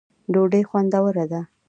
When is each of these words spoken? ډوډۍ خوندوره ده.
ډوډۍ 0.33 0.63
خوندوره 0.69 1.25
ده. 1.31 1.41